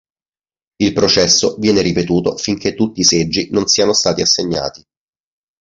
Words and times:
Il 0.77 0.93
processo 0.93 1.57
viene 1.59 1.81
ripetuto 1.83 2.35
finché 2.35 2.73
tutti 2.73 3.01
i 3.01 3.03
seggi 3.03 3.49
non 3.51 3.67
siano 3.67 3.93
stati 3.93 4.23
assegnati. 4.23 4.83